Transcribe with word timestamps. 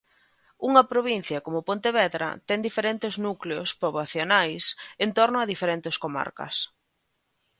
Unha 0.69 0.83
provincia 0.91 1.43
como 1.45 1.65
Pontevedra 1.69 2.29
ten 2.47 2.59
diferentes 2.67 3.13
núcleos 3.25 3.69
poboacionais 3.81 4.63
en 5.05 5.09
torno 5.17 5.37
a 5.39 5.49
diferentes 5.53 5.95
comarcas. 6.03 6.55